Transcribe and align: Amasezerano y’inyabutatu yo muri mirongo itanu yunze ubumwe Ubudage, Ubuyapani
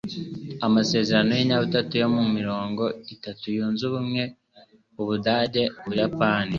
Amasezerano 0.67 1.29
y’inyabutatu 1.33 1.91
yo 2.01 2.07
muri 2.13 2.27
mirongo 2.39 2.83
itanu 3.13 3.45
yunze 3.55 3.81
ubumwe 3.89 4.23
Ubudage, 5.01 5.63
Ubuyapani 5.85 6.49